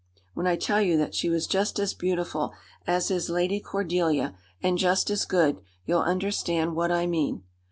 [0.33, 2.55] When I tell you that she was just as beautiful
[2.87, 7.43] as is Lady Cordelia, and just as good, you'll understand what I mean.